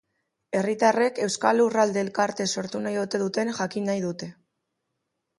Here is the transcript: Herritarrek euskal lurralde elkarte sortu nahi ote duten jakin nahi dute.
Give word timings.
Herritarrek 0.59 1.19
euskal 1.25 1.59
lurralde 1.61 2.01
elkarte 2.05 2.47
sortu 2.53 2.81
nahi 2.85 2.97
ote 3.01 3.19
duten 3.25 3.51
jakin 3.59 3.85
nahi 3.91 4.01
dute. 4.07 4.31